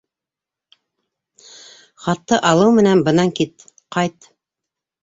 Хатты 2.07 2.41
алыу 2.53 2.75
менән 2.81 3.07
бынан 3.11 3.35
кит. 3.43 3.71
Ҡайт. 3.99 4.33